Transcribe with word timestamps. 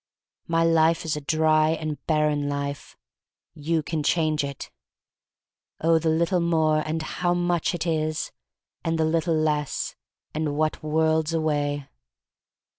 My 0.47 0.63
life 0.63 1.05
is 1.05 1.15
a 1.15 1.21
dry 1.21 1.69
and 1.79 2.03
barren 2.07 2.49
life. 2.49 2.97
You 3.53 3.83
can 3.83 4.01
change 4.01 4.43
it. 4.43 4.71
'*0h, 5.83 6.01
the 6.01 6.09
little 6.09 6.39
more, 6.39 6.79
and 6.79 7.03
how 7.03 7.35
much 7.35 7.75
it 7.75 7.85
is! 7.85 8.31
And 8.83 8.97
the 8.97 9.05
little 9.05 9.35
less, 9.35 9.95
and 10.33 10.57
what 10.57 10.81
worlds 10.81 11.33
away." 11.35 11.87